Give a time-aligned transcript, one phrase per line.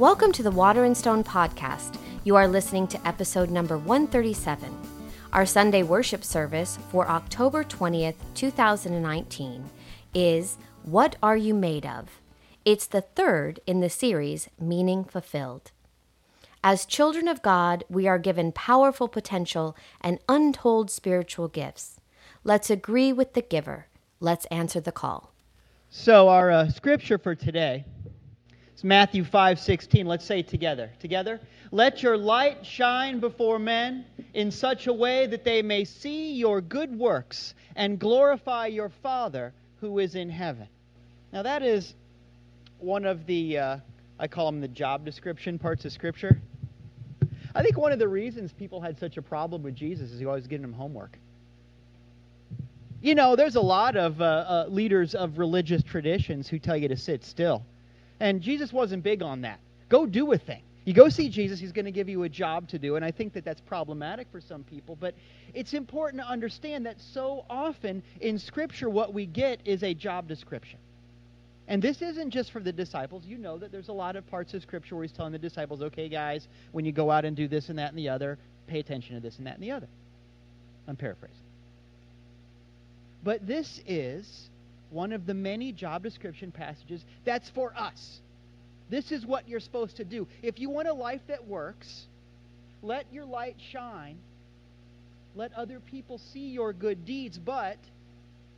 [0.00, 1.98] Welcome to the Water and Stone podcast.
[2.24, 4.74] You are listening to episode number 137.
[5.34, 9.68] Our Sunday worship service for October 20th, 2019
[10.14, 12.18] is What Are You Made Of?
[12.64, 15.70] It's the third in the series Meaning Fulfilled.
[16.64, 22.00] As children of God, we are given powerful potential and untold spiritual gifts.
[22.42, 23.88] Let's agree with the giver.
[24.18, 25.34] Let's answer the call.
[25.90, 27.84] So, our uh, scripture for today
[28.80, 30.06] it's Matthew 5:16.
[30.06, 30.90] Let's say together.
[31.00, 31.38] Together.
[31.70, 36.62] Let your light shine before men in such a way that they may see your
[36.62, 39.52] good works and glorify your Father
[39.82, 40.66] who is in heaven.
[41.30, 41.94] Now that is
[42.78, 43.76] one of the uh,
[44.18, 46.40] I call them the job description parts of scripture.
[47.54, 50.24] I think one of the reasons people had such a problem with Jesus is he
[50.24, 51.18] always giving them homework.
[53.02, 56.88] You know, there's a lot of uh, uh, leaders of religious traditions who tell you
[56.88, 57.62] to sit still.
[58.20, 59.60] And Jesus wasn't big on that.
[59.88, 60.62] Go do a thing.
[60.84, 62.96] You go see Jesus, he's going to give you a job to do.
[62.96, 64.96] And I think that that's problematic for some people.
[64.96, 65.14] But
[65.54, 70.26] it's important to understand that so often in Scripture, what we get is a job
[70.26, 70.78] description.
[71.68, 73.24] And this isn't just for the disciples.
[73.24, 75.80] You know that there's a lot of parts of Scripture where he's telling the disciples,
[75.82, 78.80] okay, guys, when you go out and do this and that and the other, pay
[78.80, 79.86] attention to this and that and the other.
[80.88, 81.36] I'm paraphrasing.
[83.22, 84.49] But this is
[84.90, 88.20] one of the many job description passages that's for us.
[88.90, 90.26] This is what you're supposed to do.
[90.42, 92.06] If you want a life that works,
[92.82, 94.18] let your light shine.
[95.36, 97.78] Let other people see your good deeds, but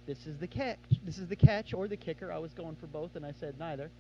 [0.07, 0.79] this is the catch.
[1.05, 2.33] This is the catch or the kicker.
[2.33, 3.91] I was going for both and I said neither.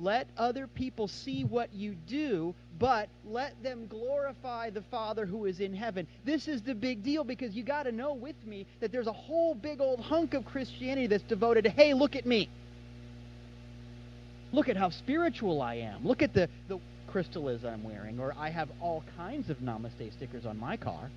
[0.00, 5.58] Let other people see what you do, but let them glorify the Father who is
[5.58, 6.06] in heaven.
[6.24, 9.12] This is the big deal because you got to know with me that there's a
[9.12, 12.48] whole big old hunk of Christianity that's devoted to, hey, look at me.
[14.52, 16.06] Look at how spiritual I am.
[16.06, 16.78] Look at the, the
[17.08, 21.10] crystals I'm wearing, or I have all kinds of Namaste stickers on my car.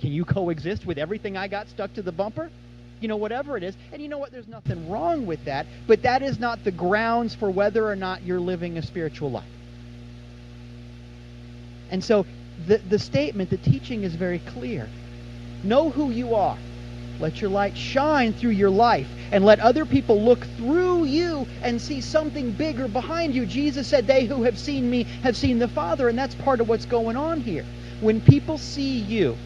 [0.00, 2.50] Can you coexist with everything I got stuck to the bumper?
[3.00, 3.74] You know, whatever it is.
[3.92, 4.30] And you know what?
[4.30, 8.22] There's nothing wrong with that, but that is not the grounds for whether or not
[8.22, 9.44] you're living a spiritual life.
[11.90, 12.26] And so
[12.66, 14.88] the, the statement, the teaching is very clear.
[15.64, 16.56] Know who you are.
[17.18, 21.80] Let your light shine through your life and let other people look through you and
[21.80, 23.44] see something bigger behind you.
[23.44, 26.68] Jesus said, They who have seen me have seen the Father, and that's part of
[26.68, 27.66] what's going on here.
[28.00, 29.36] When people see you,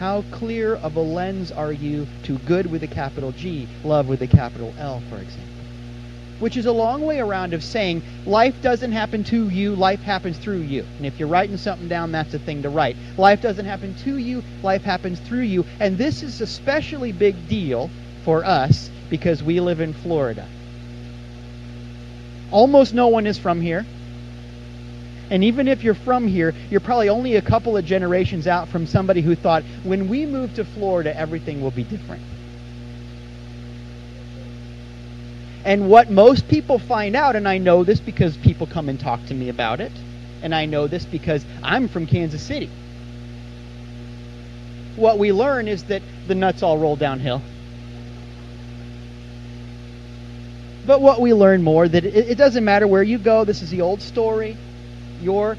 [0.00, 4.22] how clear of a lens are you to good with a capital G, love with
[4.22, 5.44] a capital L, for example?
[6.38, 10.38] Which is a long way around of saying life doesn't happen to you, life happens
[10.38, 10.86] through you.
[10.96, 12.96] And if you're writing something down, that's a thing to write.
[13.18, 15.66] Life doesn't happen to you, life happens through you.
[15.80, 17.90] And this is especially big deal
[18.24, 20.48] for us because we live in Florida.
[22.50, 23.84] Almost no one is from here.
[25.30, 28.86] And even if you're from here, you're probably only a couple of generations out from
[28.86, 32.22] somebody who thought, when we move to Florida, everything will be different.
[35.64, 39.24] And what most people find out, and I know this because people come and talk
[39.26, 39.92] to me about it,
[40.42, 42.70] and I know this because I'm from Kansas City.
[44.96, 47.40] What we learn is that the nuts all roll downhill.
[50.86, 53.44] But what we learn more that it, it doesn't matter where you go.
[53.44, 54.56] This is the old story
[55.22, 55.56] your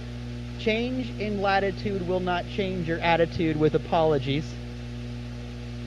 [0.59, 4.45] change in latitude will not change your attitude with apologies.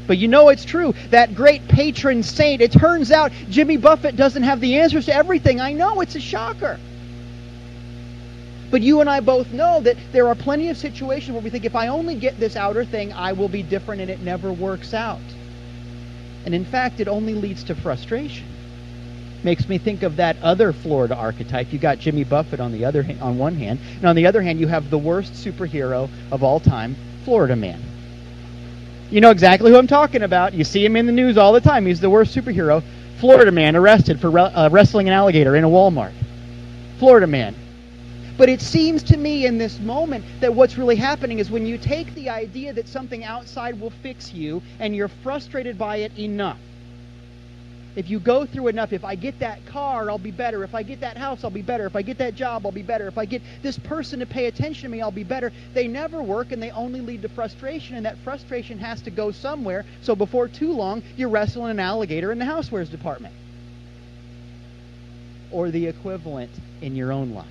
[0.07, 0.95] But you know it's true.
[1.11, 5.61] That great patron saint, it turns out Jimmy Buffett doesn't have the answers to everything.
[5.61, 6.79] I know, it's a shocker.
[8.71, 11.65] But you and I both know that there are plenty of situations where we think
[11.65, 14.93] if I only get this outer thing, I will be different, and it never works
[14.93, 15.21] out.
[16.45, 18.47] And in fact, it only leads to frustration
[19.45, 21.73] makes me think of that other Florida archetype.
[21.73, 24.59] You got Jimmy Buffett on the other on one hand, and on the other hand,
[24.59, 27.83] you have the worst superhero of all time, Florida Man.
[29.11, 30.55] You know exactly who I'm talking about.
[30.55, 31.87] You see him in the news all the time.
[31.87, 32.83] He's the worst superhero.
[33.21, 36.13] Florida Man arrested for uh, wrestling an alligator in a Walmart.
[36.99, 37.55] Florida Man.
[38.37, 41.79] But it seems to me in this moment that what's really happening is when you
[41.79, 46.59] take the idea that something outside will fix you and you're frustrated by it enough,
[47.97, 50.65] if you go through enough, if I get that car, I'll be better.
[50.65, 51.87] If I get that house, I'll be better.
[51.87, 53.07] If I get that job, I'll be better.
[53.07, 55.53] If I get this person to pay attention to me, I'll be better.
[55.75, 59.31] They never work and they only lead to frustration, and that frustration has to go
[59.31, 59.85] somewhere.
[60.03, 63.35] So before too long, you're wrestling an alligator in the housewares department.
[65.53, 66.51] Or the equivalent
[66.83, 67.47] in your own life.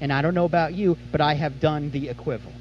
[0.00, 2.56] And I don't know about you, but I have done the equivalent.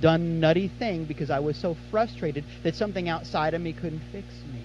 [0.00, 4.26] Done nutty thing because I was so frustrated that something outside of me couldn't fix
[4.52, 4.61] me.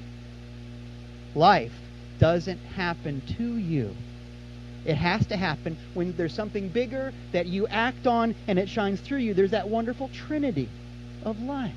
[1.38, 1.74] Life
[2.18, 3.96] doesn't happen to you.
[4.86, 9.00] It has to happen when there's something bigger that you act on and it shines
[9.02, 9.36] through you.
[9.36, 10.68] There's that wonderful trinity
[11.24, 11.76] of life.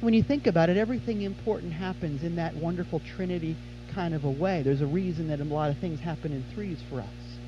[0.00, 3.56] When you think about it, everything important happens in that wonderful trinity
[3.92, 4.62] kind of a way.
[4.62, 7.38] There's a reason that a lot of things happen in threes for us.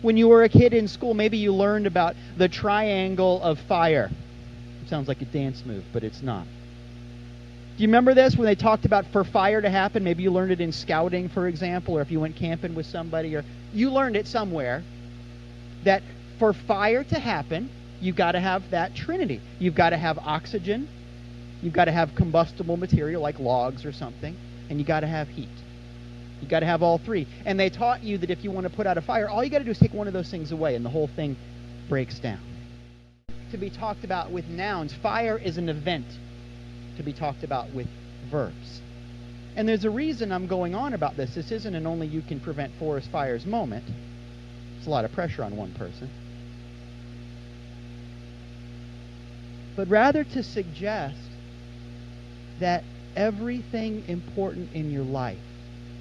[0.00, 4.10] When you were a kid in school, maybe you learned about the triangle of fire.
[4.82, 6.46] It sounds like a dance move, but it's not.
[7.76, 10.04] Do you remember this when they talked about for fire to happen?
[10.04, 13.34] Maybe you learned it in scouting, for example, or if you went camping with somebody,
[13.34, 14.84] or you learned it somewhere
[15.84, 16.02] that
[16.38, 19.40] for fire to happen, you've got to have that trinity.
[19.58, 20.86] You've got to have oxygen,
[21.62, 24.36] you've got to have combustible material like logs or something,
[24.68, 25.48] and you got to have heat.
[26.42, 27.26] You got to have all three.
[27.46, 29.50] And they taught you that if you want to put out a fire, all you
[29.50, 31.36] got to do is take one of those things away, and the whole thing
[31.88, 32.40] breaks down.
[33.52, 36.06] To be talked about with nouns, fire is an event
[36.96, 37.88] to be talked about with
[38.30, 38.80] verbs.
[39.54, 41.34] And there's a reason I'm going on about this.
[41.34, 43.84] This isn't an only you can prevent forest fires moment.
[44.78, 46.10] It's a lot of pressure on one person.
[49.76, 51.18] But rather to suggest
[52.60, 52.84] that
[53.16, 55.38] everything important in your life,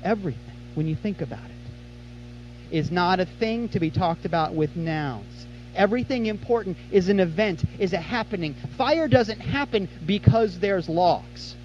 [0.04, 0.42] everything,
[0.76, 5.41] when you think about it, is not a thing to be talked about with nouns.
[5.76, 8.56] Everything important is an event, is a happening.
[8.78, 11.56] Fire doesn't happen because there's logs.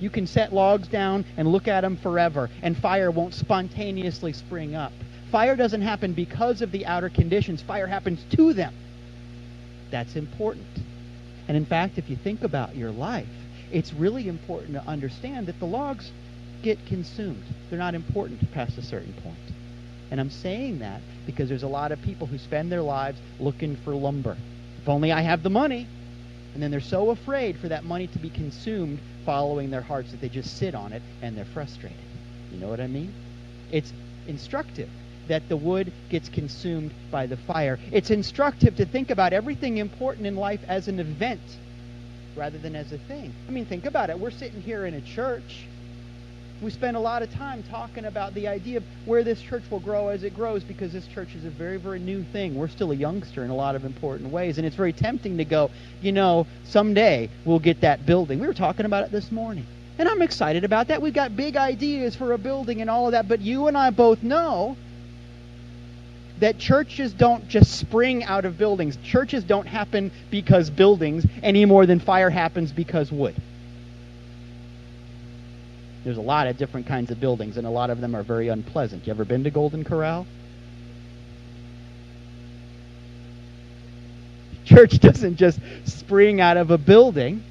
[0.00, 4.74] You can set logs down and look at them forever, and fire won't spontaneously spring
[4.74, 4.92] up.
[5.30, 8.74] Fire doesn't happen because of the outer conditions, fire happens to them.
[9.90, 10.66] That's important.
[11.48, 13.28] And in fact, if you think about your life,
[13.72, 16.10] it's really important to understand that the logs
[16.62, 17.42] get consumed.
[17.68, 19.53] They're not important past a certain point.
[20.14, 23.74] And I'm saying that because there's a lot of people who spend their lives looking
[23.78, 24.36] for lumber.
[24.80, 25.88] If only I have the money.
[26.54, 30.20] And then they're so afraid for that money to be consumed following their hearts that
[30.20, 31.98] they just sit on it and they're frustrated.
[32.52, 33.12] You know what I mean?
[33.72, 33.92] It's
[34.28, 34.88] instructive
[35.26, 37.80] that the wood gets consumed by the fire.
[37.90, 41.42] It's instructive to think about everything important in life as an event
[42.36, 43.34] rather than as a thing.
[43.48, 44.20] I mean, think about it.
[44.20, 45.66] We're sitting here in a church
[46.64, 49.80] we spend a lot of time talking about the idea of where this church will
[49.80, 52.54] grow as it grows because this church is a very, very new thing.
[52.54, 55.44] We're still a youngster in a lot of important ways, and it's very tempting to
[55.44, 55.70] go,
[56.00, 58.40] you know, someday we'll get that building.
[58.40, 59.66] We were talking about it this morning.
[59.98, 61.02] And I'm excited about that.
[61.02, 63.90] We've got big ideas for a building and all of that, but you and I
[63.90, 64.76] both know
[66.38, 68.96] that churches don't just spring out of buildings.
[69.04, 73.36] Churches don't happen because buildings any more than fire happens because wood.
[76.04, 78.48] There's a lot of different kinds of buildings, and a lot of them are very
[78.48, 79.06] unpleasant.
[79.06, 80.26] You ever been to Golden Corral?
[84.66, 87.42] Church doesn't just spring out of a building.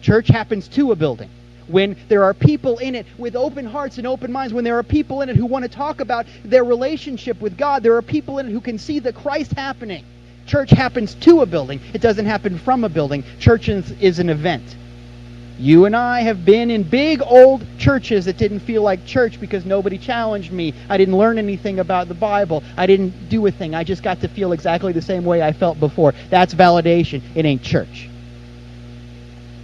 [0.00, 1.28] Church happens to a building.
[1.68, 4.82] When there are people in it with open hearts and open minds, when there are
[4.82, 8.38] people in it who want to talk about their relationship with God, there are people
[8.38, 10.04] in it who can see the Christ happening.
[10.46, 11.80] Church happens to a building.
[11.94, 13.24] It doesn't happen from a building.
[13.38, 14.76] Church is, is an event.
[15.62, 19.64] You and I have been in big old churches that didn't feel like church because
[19.64, 20.74] nobody challenged me.
[20.88, 22.64] I didn't learn anything about the Bible.
[22.76, 23.72] I didn't do a thing.
[23.72, 26.14] I just got to feel exactly the same way I felt before.
[26.30, 27.22] That's validation.
[27.36, 28.10] It ain't church.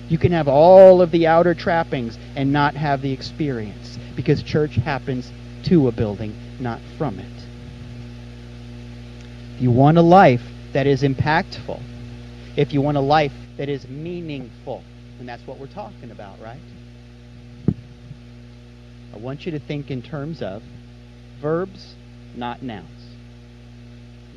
[0.08, 4.76] You can have all of the outer trappings and not have the experience because church
[4.76, 5.32] happens
[5.64, 7.26] to a building, not from it.
[9.56, 11.82] If you want a life that is impactful,
[12.54, 14.84] if you want a life that is meaningful,
[15.18, 16.60] and that's what we're talking about, right?
[19.12, 20.62] I want you to think in terms of
[21.40, 21.94] verbs,
[22.34, 22.86] not nouns.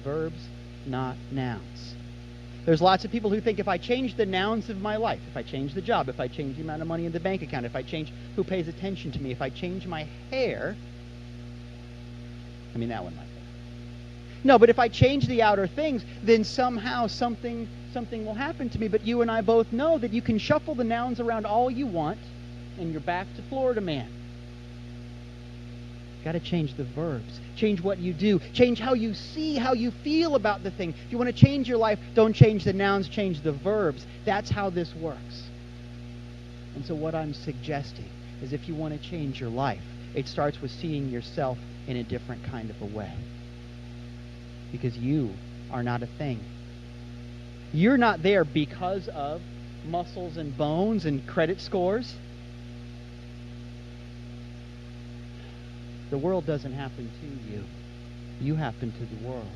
[0.04, 0.48] Verbs,
[0.88, 1.96] not nouns.
[2.66, 5.36] There's lots of people who think if I change the nouns of my life, if
[5.36, 7.66] I change the job, if I change the amount of money in the bank account,
[7.66, 10.76] if I change who pays attention to me, if I change my hair,
[12.74, 13.31] I mean that one might
[14.44, 18.80] no, but if I change the outer things, then somehow something something will happen to
[18.80, 18.88] me.
[18.88, 21.86] But you and I both know that you can shuffle the nouns around all you
[21.86, 22.20] want,
[22.80, 24.10] and you're back to Florida man.
[26.24, 27.40] Got to change the verbs.
[27.56, 28.40] Change what you do.
[28.54, 30.94] Change how you see, how you feel about the thing.
[31.06, 34.06] If you want to change your life, don't change the nouns, change the verbs.
[34.24, 35.50] That's how this works.
[36.76, 38.10] And so, what I'm suggesting
[38.42, 39.84] is if you want to change your life,
[40.16, 41.58] it starts with seeing yourself
[41.88, 43.14] in a different kind of a way
[44.72, 45.34] because you
[45.72, 46.40] are not a thing.
[47.74, 49.42] You're not there because of
[49.86, 52.13] muscles and bones and credit scores.
[56.10, 57.63] The world doesn't happen to you.
[58.42, 59.48] You happen to the world.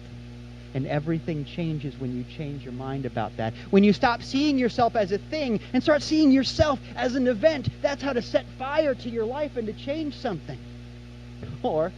[0.73, 3.53] And everything changes when you change your mind about that.
[3.71, 7.69] When you stop seeing yourself as a thing and start seeing yourself as an event,
[7.81, 10.59] that's how to set fire to your life and to change something.
[11.63, 11.91] Or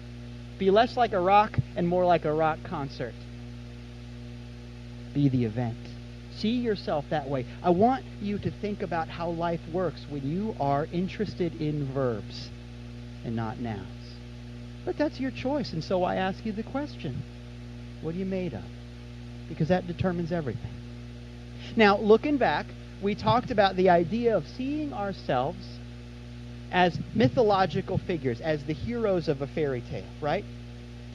[0.57, 3.13] be less like a rock and more like a rock concert.
[5.13, 5.77] Be the event.
[6.35, 7.45] See yourself that way.
[7.63, 12.49] I want you to think about how life works when you are interested in verbs
[13.23, 13.87] and not nouns.
[14.85, 17.23] But that's your choice, and so I ask you the question
[18.01, 18.63] what are you made of?
[19.49, 20.71] Because that determines everything.
[21.75, 22.67] Now, looking back,
[23.01, 25.65] we talked about the idea of seeing ourselves
[26.71, 30.43] as mythological figures, as the heroes of a fairy tale, right?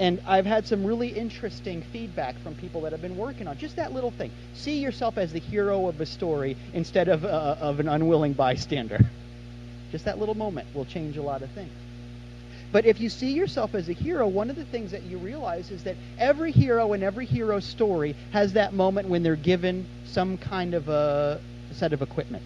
[0.03, 3.77] And I've had some really interesting feedback from people that have been working on just
[3.77, 4.33] that little thing.
[4.53, 8.99] See yourself as the hero of a story instead of, uh, of an unwilling bystander.
[9.93, 11.71] Just that little moment will change a lot of things.
[12.73, 15.71] But if you see yourself as a hero, one of the things that you realize
[15.71, 20.37] is that every hero and every hero story has that moment when they're given some
[20.37, 21.41] kind of a
[21.71, 22.43] set of equipment.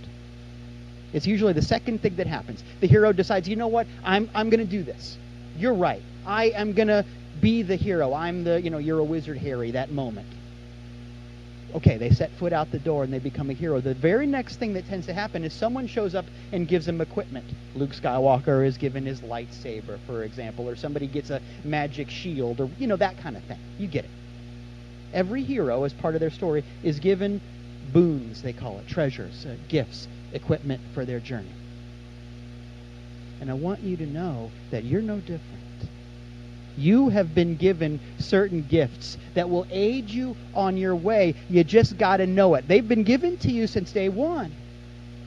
[1.14, 2.62] It's usually the second thing that happens.
[2.80, 5.16] The hero decides, you know what, I'm, I'm going to do this.
[5.56, 6.02] You're right.
[6.26, 7.04] I am going to
[7.40, 8.12] be the hero.
[8.14, 10.28] I'm the, you know, you're a wizard, Harry, that moment.
[11.74, 13.80] Okay, they set foot out the door and they become a hero.
[13.80, 17.00] The very next thing that tends to happen is someone shows up and gives them
[17.00, 17.44] equipment.
[17.74, 22.70] Luke Skywalker is given his lightsaber, for example, or somebody gets a magic shield, or,
[22.78, 23.58] you know, that kind of thing.
[23.78, 24.10] You get it.
[25.12, 27.40] Every hero, as part of their story, is given
[27.92, 31.52] boons, they call it, treasures, uh, gifts, equipment for their journey.
[33.40, 35.55] And I want you to know that you're no different.
[36.76, 41.34] You have been given certain gifts that will aid you on your way.
[41.48, 42.68] You just got to know it.
[42.68, 44.52] They've been given to you since day one.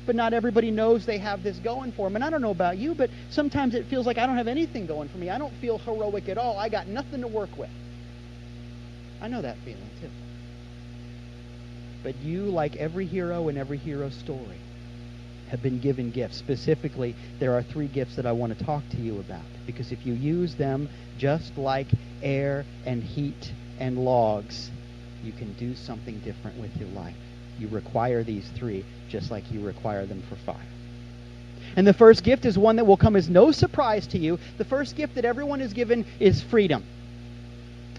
[0.06, 2.15] But not everybody knows they have this going for them.
[2.15, 4.86] And I don't know about you, but sometimes it feels like I don't have anything
[4.86, 5.29] going for me.
[5.29, 6.58] I don't feel heroic at all.
[6.58, 7.70] I got nothing to work with.
[9.22, 10.10] I know that feeling too.
[12.03, 14.58] But you, like every hero in every hero story,
[15.50, 16.38] have been given gifts.
[16.38, 19.46] Specifically, there are three gifts that I want to talk to you about.
[19.65, 21.88] Because if you use them just like
[22.22, 24.72] air and heat and logs,
[25.24, 27.15] you can do something different with your life.
[27.60, 30.56] You require these three just like you require them for fire.
[31.75, 34.39] And the first gift is one that will come as no surprise to you.
[34.58, 36.84] The first gift that everyone is given is freedom.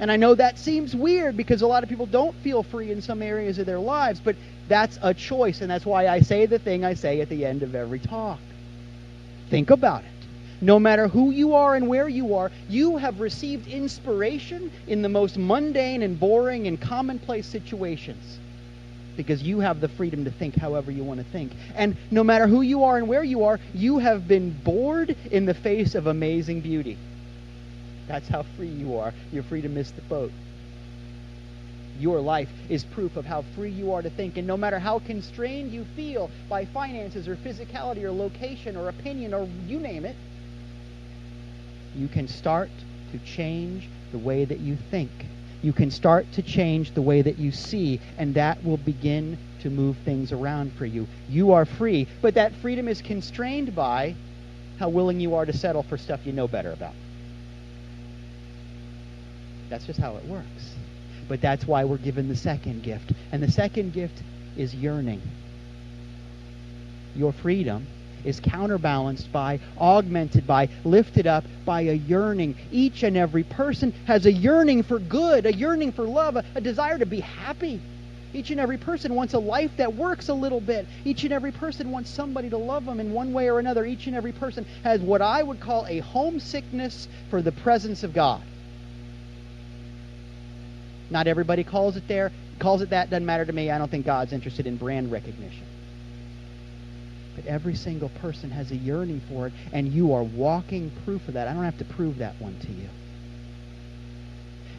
[0.00, 3.02] And I know that seems weird because a lot of people don't feel free in
[3.02, 4.35] some areas of their lives, but
[4.66, 7.62] that's a choice, and that's why I say the thing I say at the end
[7.62, 8.38] of every talk.
[9.50, 10.11] Think about it.
[10.62, 15.09] No matter who you are and where you are, you have received inspiration in the
[15.09, 18.38] most mundane and boring and commonplace situations
[19.16, 21.52] because you have the freedom to think however you want to think.
[21.75, 25.45] And no matter who you are and where you are, you have been bored in
[25.45, 26.97] the face of amazing beauty.
[28.10, 29.14] That's how free you are.
[29.32, 30.32] You're free to miss the boat.
[32.00, 34.36] Your life is proof of how free you are to think.
[34.36, 39.32] And no matter how constrained you feel by finances or physicality or location or opinion
[39.32, 40.16] or you name it,
[41.94, 42.68] you can start
[43.12, 45.12] to change the way that you think.
[45.62, 49.70] You can start to change the way that you see, and that will begin to
[49.70, 51.06] move things around for you.
[51.28, 54.16] You are free, but that freedom is constrained by
[54.80, 56.94] how willing you are to settle for stuff you know better about.
[59.70, 60.74] That's just how it works.
[61.28, 63.12] But that's why we're given the second gift.
[63.32, 64.20] And the second gift
[64.56, 65.22] is yearning.
[67.14, 67.86] Your freedom
[68.24, 72.56] is counterbalanced by, augmented by, lifted up by a yearning.
[72.70, 76.60] Each and every person has a yearning for good, a yearning for love, a, a
[76.60, 77.80] desire to be happy.
[78.32, 80.86] Each and every person wants a life that works a little bit.
[81.04, 83.84] Each and every person wants somebody to love them in one way or another.
[83.84, 88.12] Each and every person has what I would call a homesickness for the presence of
[88.12, 88.42] God.
[91.10, 92.30] Not everybody calls it there.
[92.60, 93.70] Calls it that doesn't matter to me.
[93.70, 95.64] I don't think God's interested in brand recognition.
[97.34, 101.34] But every single person has a yearning for it, and you are walking proof of
[101.34, 101.48] that.
[101.48, 102.88] I don't have to prove that one to you.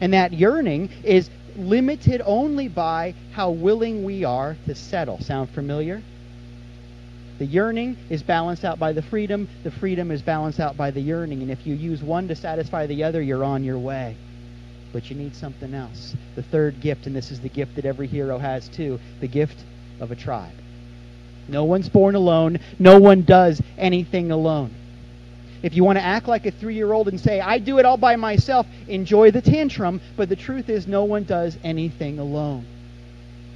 [0.00, 5.20] And that yearning is limited only by how willing we are to settle.
[5.20, 6.02] Sound familiar?
[7.38, 9.48] The yearning is balanced out by the freedom.
[9.64, 11.42] The freedom is balanced out by the yearning.
[11.42, 14.16] And if you use one to satisfy the other, you're on your way
[14.92, 16.14] but you need something else.
[16.34, 19.58] The third gift, and this is the gift that every hero has too the gift
[20.00, 20.54] of a tribe.
[21.48, 24.72] No one's born alone, no one does anything alone.
[25.62, 27.84] If you want to act like a three year old and say, I do it
[27.84, 32.66] all by myself, enjoy the tantrum, but the truth is, no one does anything alone.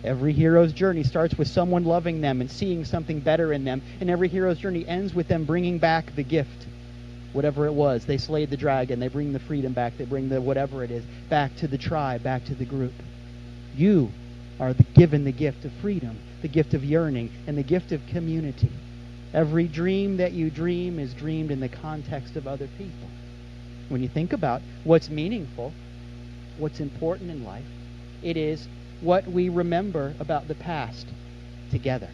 [0.05, 4.09] Every hero's journey starts with someone loving them and seeing something better in them, and
[4.09, 6.66] every hero's journey ends with them bringing back the gift
[7.33, 8.04] whatever it was.
[8.04, 9.00] They slayed the dragon.
[9.00, 9.99] They bring the freedom back.
[9.99, 12.95] They bring the whatever it is back to the tribe, back to the group.
[13.75, 14.11] You
[14.59, 18.06] are the, given the gift of freedom, the gift of yearning, and the gift of
[18.06, 18.71] community.
[19.35, 23.09] Every dream that you dream is dreamed in the context of other people.
[23.88, 25.73] When you think about what's meaningful,
[26.59, 27.66] what's important in life,
[28.23, 28.66] it is
[29.02, 31.06] what we remember about the past
[31.71, 32.09] together,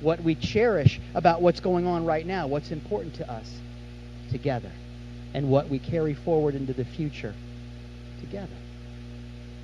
[0.00, 3.48] what we cherish about what's going on right now, what's important to us
[4.32, 4.72] together,
[5.34, 7.34] and what we carry forward into the future
[8.20, 8.56] together.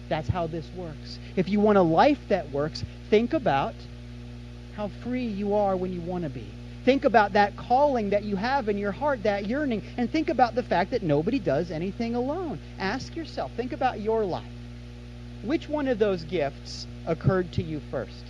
[0.08, 1.18] That's how this works.
[1.36, 3.74] If you want a life that works, think about
[4.76, 6.46] how free you are when you want to be.
[6.84, 10.54] Think about that calling that you have in your heart, that yearning, and think about
[10.54, 12.58] the fact that nobody does anything alone.
[12.78, 14.46] Ask yourself, think about your life.
[15.42, 18.24] Which one of those gifts occurred to you first?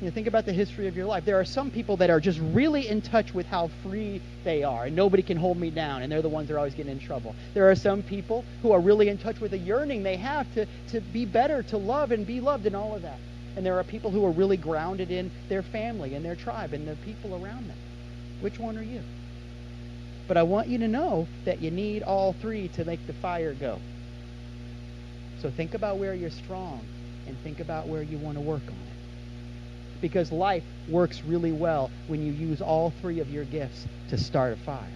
[0.00, 1.24] You know, think about the history of your life.
[1.24, 4.84] There are some people that are just really in touch with how free they are,
[4.84, 6.98] and nobody can hold me down, and they're the ones that are always getting in
[6.98, 7.34] trouble.
[7.54, 10.66] There are some people who are really in touch with the yearning they have to,
[10.88, 13.18] to be better, to love and be loved, and all of that.
[13.56, 16.86] And there are people who are really grounded in their family and their tribe and
[16.86, 17.78] the people around them.
[18.42, 19.00] Which one are you?
[20.28, 23.54] But I want you to know that you need all three to make the fire
[23.54, 23.78] go.
[25.40, 26.80] So think about where you're strong
[27.26, 28.95] and think about where you want to work on it.
[30.00, 34.52] Because life works really well when you use all three of your gifts to start
[34.52, 34.92] a fire.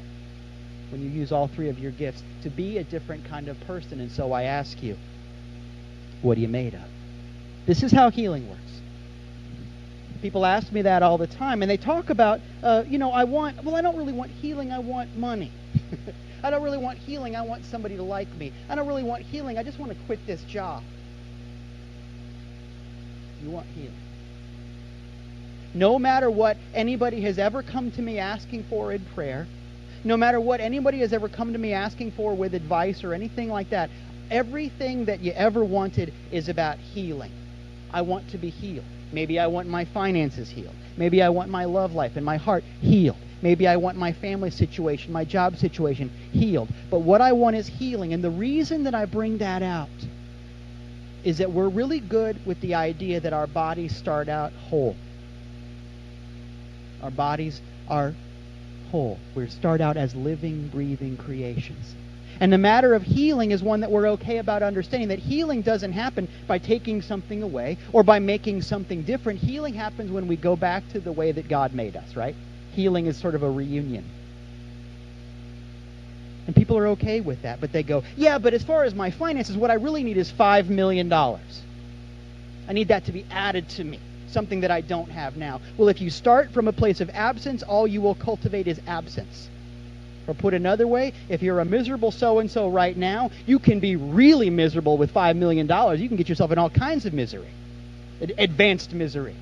[0.90, 4.00] When you use all three of your gifts to be a different kind of person.
[4.00, 4.96] And so I ask you,
[6.22, 6.82] what are you made of?
[7.66, 8.60] This is how healing works.
[10.22, 13.24] People ask me that all the time, and they talk about, uh, you know, I
[13.24, 15.50] want, well, I don't really want healing, I want money.
[16.42, 17.36] I don't really want healing.
[17.36, 18.52] I want somebody to like me.
[18.68, 19.58] I don't really want healing.
[19.58, 20.82] I just want to quit this job.
[23.42, 23.94] You want healing.
[25.74, 29.46] No matter what anybody has ever come to me asking for in prayer,
[30.02, 33.48] no matter what anybody has ever come to me asking for with advice or anything
[33.50, 33.90] like that,
[34.30, 37.32] everything that you ever wanted is about healing.
[37.92, 38.84] I want to be healed.
[39.12, 40.74] Maybe I want my finances healed.
[40.96, 43.18] Maybe I want my love life and my heart healed.
[43.42, 46.68] Maybe I want my family situation, my job situation healed.
[46.90, 48.12] But what I want is healing.
[48.12, 49.88] And the reason that I bring that out
[51.24, 54.96] is that we're really good with the idea that our bodies start out whole.
[57.02, 58.14] Our bodies are
[58.90, 59.18] whole.
[59.34, 61.94] We start out as living, breathing creations.
[62.40, 65.92] And the matter of healing is one that we're okay about understanding that healing doesn't
[65.92, 69.40] happen by taking something away or by making something different.
[69.40, 72.34] Healing happens when we go back to the way that God made us, right?
[72.72, 74.04] healing is sort of a reunion.
[76.46, 79.10] And people are okay with that, but they go, yeah, but as far as my
[79.10, 81.12] finances, what I really need is $5 million.
[81.12, 85.60] I need that to be added to me, something that I don't have now.
[85.76, 89.48] Well, if you start from a place of absence, all you will cultivate is absence.
[90.26, 93.80] Or put another way, if you're a miserable so and so right now, you can
[93.80, 95.66] be really miserable with $5 million.
[95.66, 97.50] You can get yourself in all kinds of misery,
[98.38, 99.34] advanced misery.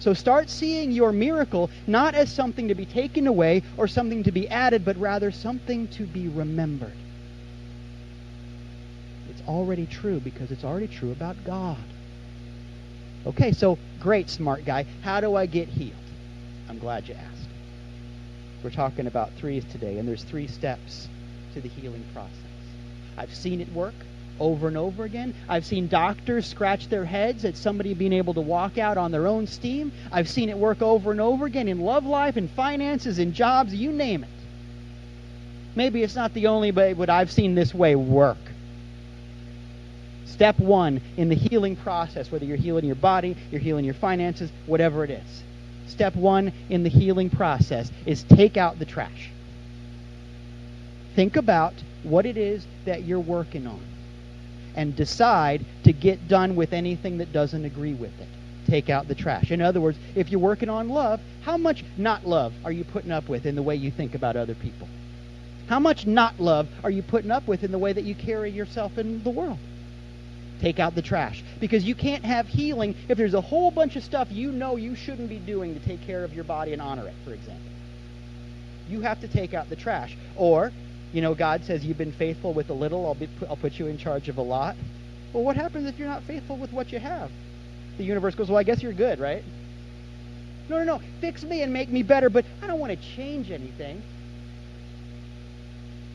[0.00, 4.32] So start seeing your miracle not as something to be taken away or something to
[4.32, 6.92] be added, but rather something to be remembered.
[9.30, 11.82] It's already true because it's already true about God.
[13.26, 14.86] Okay, so great, smart guy.
[15.02, 15.94] How do I get healed?
[16.68, 17.48] I'm glad you asked.
[18.62, 21.08] We're talking about threes today, and there's three steps
[21.54, 22.32] to the healing process.
[23.16, 23.94] I've seen it work
[24.40, 25.34] over and over again.
[25.48, 29.26] I've seen doctors scratch their heads at somebody being able to walk out on their
[29.26, 29.92] own steam.
[30.12, 33.74] I've seen it work over and over again in love life, in finances, in jobs,
[33.74, 34.30] you name it.
[35.74, 38.38] Maybe it's not the only way, but I've seen this way work.
[40.28, 44.50] Step one in the healing process, whether you're healing your body, you're healing your finances,
[44.66, 45.42] whatever it is.
[45.88, 49.30] Step one in the healing process is take out the trash.
[51.16, 53.80] Think about what it is that you're working on
[54.76, 58.28] and decide to get done with anything that doesn't agree with it.
[58.68, 59.50] Take out the trash.
[59.50, 63.10] In other words, if you're working on love, how much not love are you putting
[63.10, 64.86] up with in the way you think about other people?
[65.68, 68.50] How much not love are you putting up with in the way that you carry
[68.50, 69.58] yourself in the world?
[70.60, 71.42] Take out the trash.
[71.60, 74.94] Because you can't have healing if there's a whole bunch of stuff you know you
[74.94, 77.62] shouldn't be doing to take care of your body and honor it, for example.
[78.88, 80.16] You have to take out the trash.
[80.36, 80.72] Or
[81.12, 83.86] you know, God says, You've been faithful with a little, I'll, be, I'll put you
[83.86, 84.76] in charge of a lot.
[85.32, 87.30] Well, what happens if you're not faithful with what you have?
[87.96, 89.42] The universe goes, Well, I guess you're good, right?
[90.68, 91.02] No, no, no.
[91.20, 94.02] Fix me and make me better, but I don't want to change anything.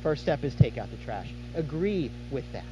[0.04, 1.30] First step is take out the trash.
[1.56, 2.66] Agree with that.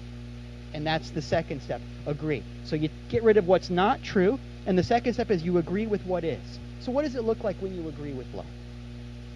[0.74, 1.82] And that's the second step.
[2.06, 2.44] Agree.
[2.64, 4.40] So you get rid of what's not true.
[4.66, 6.60] And the second step is you agree with what is.
[6.80, 8.46] So what does it look like when you agree with love?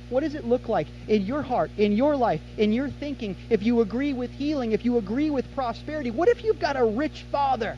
[0.10, 3.64] What does it look like in your heart, in your life, in your thinking, if
[3.64, 6.12] you agree with healing, if you agree with prosperity?
[6.12, 7.78] What if you've got a rich father?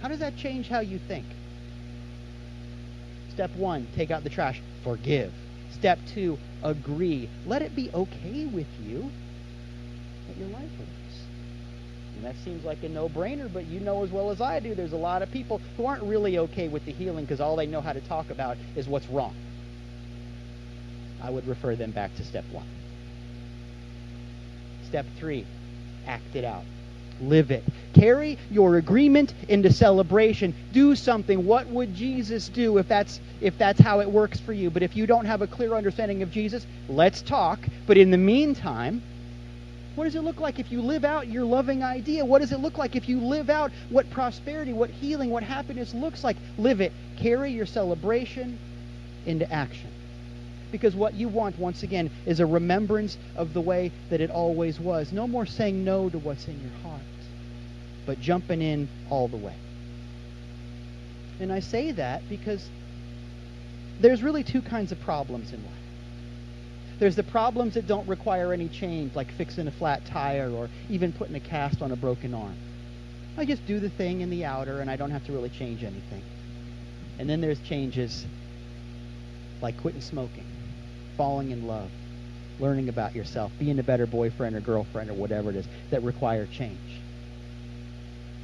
[0.00, 1.24] How does that change how you think?
[3.30, 4.62] Step one, take out the trash.
[4.84, 5.32] Forgive.
[5.72, 7.28] Step two, agree.
[7.44, 9.10] Let it be okay with you
[10.28, 10.90] that your life works.
[12.16, 14.94] And that seems like a no-brainer, but you know as well as I do, there's
[14.94, 17.80] a lot of people who aren't really okay with the healing because all they know
[17.80, 19.34] how to talk about is what's wrong.
[21.22, 22.66] I would refer them back to step one.
[24.88, 25.44] Step three,
[26.06, 26.64] act it out.
[27.20, 27.64] Live it.
[27.94, 30.54] Carry your agreement into celebration.
[30.72, 31.46] Do something.
[31.46, 34.68] What would Jesus do if that's if that's how it works for you?
[34.68, 37.58] But if you don't have a clear understanding of Jesus, let's talk.
[37.86, 39.02] But in the meantime,
[39.96, 42.24] what does it look like if you live out your loving idea?
[42.24, 45.94] What does it look like if you live out what prosperity, what healing, what happiness
[45.94, 46.36] looks like?
[46.58, 46.92] Live it.
[47.16, 48.58] Carry your celebration
[49.24, 49.90] into action.
[50.70, 54.78] Because what you want, once again, is a remembrance of the way that it always
[54.78, 55.12] was.
[55.12, 57.00] No more saying no to what's in your heart,
[58.04, 59.56] but jumping in all the way.
[61.40, 62.68] And I say that because
[64.00, 65.72] there's really two kinds of problems in life.
[66.98, 71.12] There's the problems that don't require any change, like fixing a flat tire or even
[71.12, 72.56] putting a cast on a broken arm.
[73.36, 75.82] I just do the thing in the outer and I don't have to really change
[75.82, 76.22] anything.
[77.18, 78.24] And then there's changes
[79.60, 80.46] like quitting smoking,
[81.18, 81.90] falling in love,
[82.60, 86.46] learning about yourself, being a better boyfriend or girlfriend or whatever it is that require
[86.46, 87.00] change.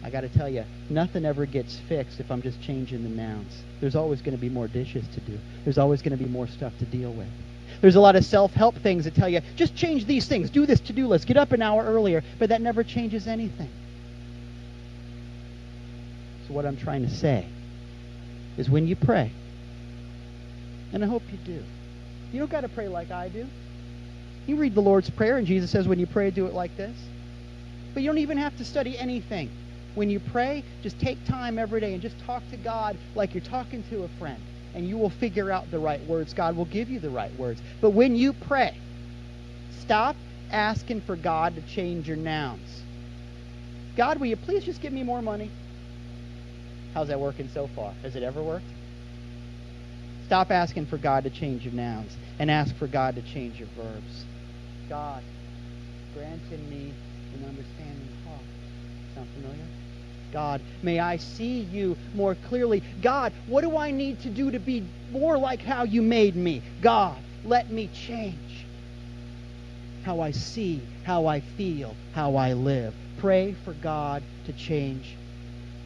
[0.05, 3.63] I got to tell you, nothing ever gets fixed if I'm just changing the nouns.
[3.81, 5.39] There's always going to be more dishes to do.
[5.65, 7.29] There's always going to be more stuff to deal with.
[7.83, 10.79] There's a lot of self-help things that tell you, just change these things, do this
[10.81, 13.69] to-do list, get up an hour earlier, but that never changes anything.
[16.47, 17.45] So what I'm trying to say
[18.57, 19.33] is when you pray,
[20.93, 21.61] and I hope you do,
[22.33, 23.49] you don't got to pray like I do.
[24.47, 26.97] You read the Lord's Prayer, and Jesus says when you pray, do it like this.
[27.95, 29.51] But you don't even have to study anything.
[29.97, 33.43] When you pray, just take time every day and just talk to God like you're
[33.43, 34.41] talking to a friend
[34.75, 36.35] and you will figure out the right words.
[36.35, 37.61] God will give you the right words.
[37.81, 38.77] But when you pray,
[39.81, 40.17] stop
[40.51, 42.83] asking for God to change your nouns.
[43.97, 45.51] God, will you please just give me more money?
[46.95, 47.93] How's that working so far?
[48.03, 48.67] Has it ever worked?
[50.27, 53.69] Stop asking for God to change your nouns and ask for God to change your
[53.77, 54.25] verbs.
[54.89, 55.23] God,
[56.15, 56.93] grant in me
[57.35, 58.41] an understanding heart.
[59.15, 59.67] Sound familiar?
[60.33, 60.61] God.
[60.83, 62.83] May I see you more clearly.
[63.01, 66.63] God, what do I need to do to be more like how you made me?
[66.81, 68.67] God, let me change
[70.05, 72.95] how I see, how I feel, how I live.
[73.19, 75.17] Pray for God to change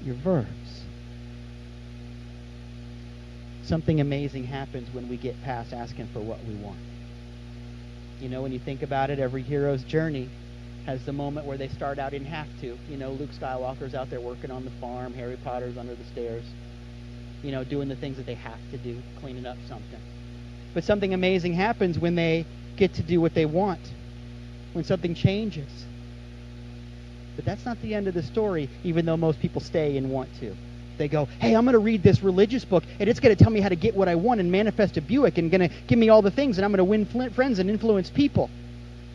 [0.05, 0.49] your verbs.
[3.65, 6.79] Something amazing happens when we get past asking for what we want.
[8.21, 10.31] You know, when you think about it, every hero's journey
[10.87, 12.79] has the moment where they start out in have to.
[12.89, 16.45] You know, Luke Skywalker's out there working on the farm, Harry Potter's under the stairs,
[17.43, 20.01] you know, doing the things that they have to do, cleaning up something.
[20.75, 22.47] But something amazing happens when they
[22.77, 23.81] get to do what they want,
[24.75, 25.69] when something changes.
[27.35, 30.29] But that's not the end of the story, even though most people stay and want
[30.39, 30.55] to.
[30.99, 33.53] They go, hey, I'm going to read this religious book, and it's going to tell
[33.53, 35.99] me how to get what I want and manifest a Buick, and going to give
[35.99, 38.49] me all the things, and I'm going to win friends and influence people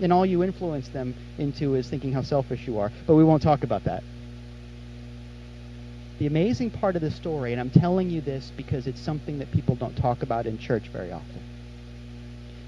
[0.01, 2.91] and all you influence them into is thinking how selfish you are.
[3.07, 4.03] But we won't talk about that.
[6.19, 9.51] The amazing part of the story, and I'm telling you this because it's something that
[9.51, 11.41] people don't talk about in church very often.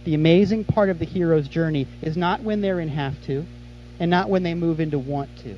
[0.06, 3.46] The amazing part of the hero's journey is not when they're in have to,
[4.00, 5.56] and not when they move into want to.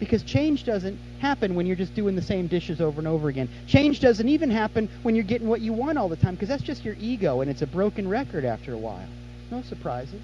[0.00, 3.48] Because change doesn't happen when you're just doing the same dishes over and over again.
[3.68, 6.64] Change doesn't even happen when you're getting what you want all the time, because that's
[6.64, 9.06] just your ego, and it's a broken record after a while.
[9.52, 10.22] No surprises.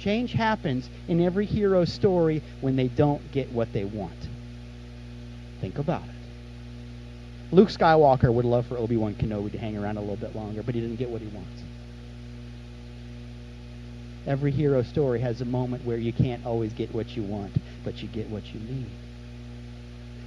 [0.00, 4.28] Change happens in every hero story when they don't get what they want.
[5.60, 7.52] Think about it.
[7.52, 10.74] Luke Skywalker would love for Obi-Wan Kenobi to hang around a little bit longer, but
[10.74, 11.62] he didn't get what he wants.
[14.26, 17.52] Every hero story has a moment where you can't always get what you want,
[17.84, 18.90] but you get what you need.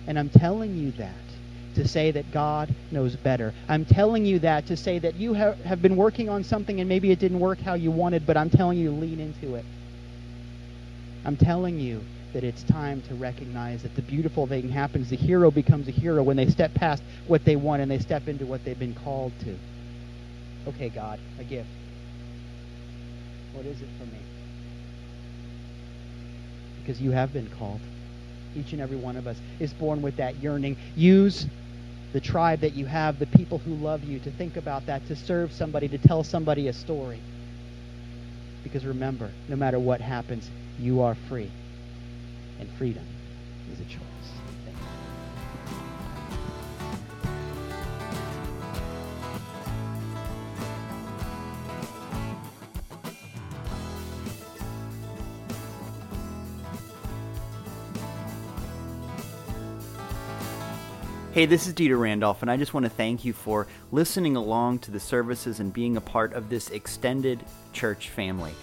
[0.06, 1.14] And I'm telling you that
[1.76, 3.54] to say that God knows better.
[3.68, 6.88] I'm telling you that to say that you have, have been working on something and
[6.90, 9.66] maybe it didn't work how you wanted, but I'm telling you, to lean into it.
[11.26, 12.02] I'm telling you
[12.34, 15.10] that it's time to recognize that the beautiful thing happens.
[15.10, 18.28] The hero becomes a hero when they step past what they want and they step
[18.28, 19.56] into what they've been called to.
[20.68, 21.70] Okay, God, a gift.
[23.54, 24.20] What is it for me?
[26.82, 27.80] Because you have been called.
[28.56, 30.78] Each and every one of us is born with that yearning.
[30.96, 31.48] Use
[32.14, 35.16] the tribe that you have, the people who love you, to think about that, to
[35.16, 37.20] serve somebody, to tell somebody a story.
[38.64, 40.50] Because remember, no matter what happens,
[40.80, 41.52] you are free.
[42.60, 43.06] And freedom
[43.72, 44.13] is a choice.
[61.34, 64.78] Hey, this is Dieter Randolph, and I just want to thank you for listening along
[64.80, 68.54] to the services and being a part of this extended church family.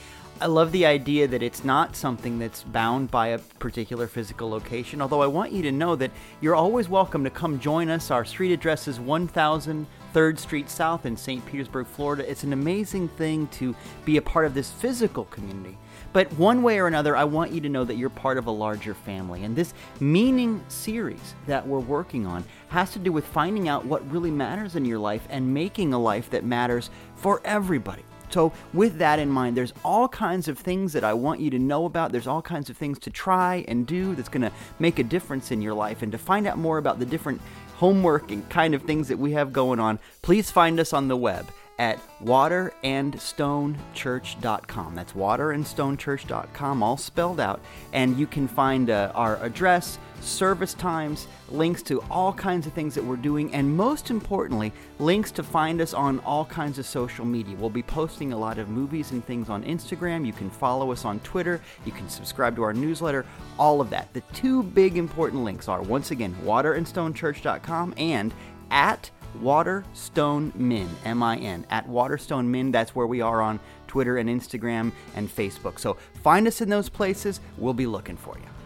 [0.41, 5.03] I love the idea that it's not something that's bound by a particular physical location,
[5.03, 8.13] although I want you to know that you're always welcome to come join us.
[8.13, 11.45] Our street address is 1000 3rd Street South in St.
[11.47, 12.29] Petersburg, Florida.
[12.31, 15.77] It's an amazing thing to be a part of this physical community.
[16.13, 18.51] But one way or another, I want you to know that you're part of a
[18.51, 19.45] larger family.
[19.45, 24.09] And this meaning series that we're working on has to do with finding out what
[24.11, 28.03] really matters in your life and making a life that matters for everybody.
[28.31, 31.59] So, with that in mind, there's all kinds of things that I want you to
[31.59, 32.13] know about.
[32.13, 35.51] There's all kinds of things to try and do that's going to make a difference
[35.51, 36.03] in your life.
[36.03, 37.41] And to find out more about the different
[37.75, 41.17] homework and kind of things that we have going on, please find us on the
[41.17, 44.95] web at waterandstonechurch.com.
[44.95, 47.61] That's waterandstonechurch.com, all spelled out.
[47.95, 52.95] And you can find uh, our address, service times, links to all kinds of things
[52.95, 57.25] that we're doing, and most importantly, links to find us on all kinds of social
[57.25, 57.57] media.
[57.57, 60.27] We'll be posting a lot of movies and things on Instagram.
[60.27, 61.63] You can follow us on Twitter.
[61.87, 63.25] You can subscribe to our newsletter,
[63.59, 64.13] all of that.
[64.13, 68.35] The two big important links are once again, waterandstonechurch.com and
[68.71, 72.73] at Waterstone Min, M I N, at Waterstone Min.
[72.73, 75.79] That's where we are on Twitter and Instagram and Facebook.
[75.79, 77.41] So find us in those places.
[77.59, 78.60] We'll be looking for you.